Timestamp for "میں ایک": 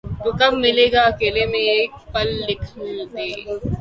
1.51-1.91